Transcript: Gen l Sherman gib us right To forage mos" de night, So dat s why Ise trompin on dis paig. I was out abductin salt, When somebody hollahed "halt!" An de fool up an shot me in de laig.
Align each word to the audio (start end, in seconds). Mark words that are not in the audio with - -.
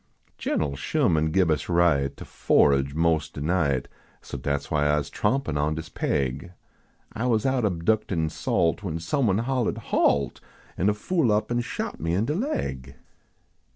Gen 0.39 0.63
l 0.63 0.75
Sherman 0.75 1.29
gib 1.29 1.51
us 1.51 1.69
right 1.69 2.17
To 2.17 2.25
forage 2.25 2.95
mos" 2.95 3.29
de 3.29 3.39
night, 3.39 3.87
So 4.23 4.35
dat 4.35 4.61
s 4.61 4.71
why 4.71 4.89
Ise 4.97 5.11
trompin 5.11 5.57
on 5.57 5.75
dis 5.75 5.89
paig. 5.89 6.53
I 7.13 7.27
was 7.27 7.45
out 7.45 7.63
abductin 7.65 8.31
salt, 8.31 8.81
When 8.81 8.97
somebody 8.97 9.41
hollahed 9.41 9.77
"halt!" 9.77 10.41
An 10.79 10.87
de 10.87 10.95
fool 10.95 11.31
up 11.31 11.51
an 11.51 11.61
shot 11.61 11.99
me 11.99 12.15
in 12.15 12.25
de 12.25 12.33
laig. 12.33 12.95